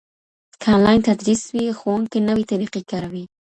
[0.61, 3.23] که انلاین تدریس وي، ښوونکي نوي طریقې کاروي.